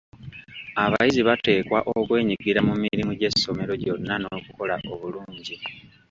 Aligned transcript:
Abayizi 0.83 1.21
bateekwa 1.29 1.79
okwenyigira 1.97 2.59
mu 2.67 2.73
mirimu 2.83 3.11
gy'essomero 3.19 3.73
gyonna 3.83 4.15
n'okukola 4.19 4.75
obulungi. 4.93 5.55